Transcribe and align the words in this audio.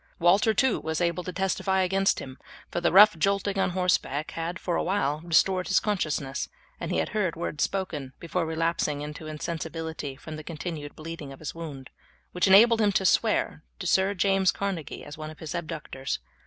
Walter, 0.17 0.51
too, 0.51 0.79
was 0.79 0.99
able 0.99 1.23
to 1.23 1.31
testify 1.31 1.81
against 1.81 2.17
him, 2.17 2.39
for 2.71 2.81
the 2.81 2.91
rough 2.91 3.15
jolting 3.19 3.59
on 3.59 3.69
horseback 3.69 4.31
had 4.31 4.57
for 4.57 4.75
a 4.75 4.81
while 4.81 5.21
restored 5.23 5.67
his 5.67 5.79
consciousness, 5.79 6.49
and 6.79 6.91
he 6.91 6.97
had 6.97 7.09
heard 7.09 7.35
words 7.35 7.63
spoken, 7.63 8.13
before 8.19 8.43
relapsing 8.47 9.01
into 9.03 9.27
insensibility 9.27 10.15
from 10.15 10.37
the 10.37 10.43
continued 10.43 10.95
bleeding 10.95 11.31
of 11.31 11.37
his 11.37 11.53
wound, 11.53 11.91
which 12.31 12.47
enabled 12.47 12.81
him 12.81 12.91
to 12.93 13.05
swear 13.05 13.61
to 13.77 13.85
Sir 13.85 14.15
James 14.15 14.51
Carnegie 14.51 15.03
as 15.05 15.19
one 15.19 15.29
of 15.29 15.37
his 15.37 15.53
abductors. 15.53 16.17